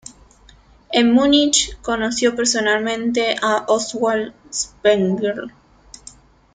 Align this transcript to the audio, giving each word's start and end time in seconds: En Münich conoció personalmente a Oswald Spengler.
En 0.91 1.13
Münich 1.13 1.77
conoció 1.83 2.35
personalmente 2.35 3.35
a 3.39 3.65
Oswald 3.67 4.33
Spengler. 4.51 5.53